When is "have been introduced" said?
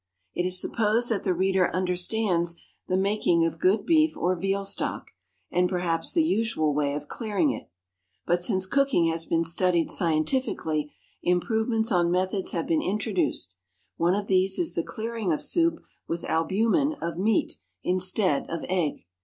12.49-13.55